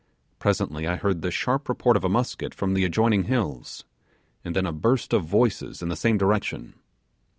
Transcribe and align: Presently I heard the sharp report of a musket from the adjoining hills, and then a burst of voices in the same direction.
Presently 0.39 0.87
I 0.87 0.95
heard 0.95 1.21
the 1.21 1.29
sharp 1.29 1.69
report 1.69 1.95
of 1.95 2.03
a 2.03 2.09
musket 2.09 2.55
from 2.55 2.73
the 2.73 2.85
adjoining 2.85 3.25
hills, 3.25 3.83
and 4.43 4.55
then 4.55 4.65
a 4.65 4.73
burst 4.73 5.13
of 5.13 5.25
voices 5.25 5.83
in 5.83 5.89
the 5.89 5.95
same 5.95 6.17
direction. 6.17 6.73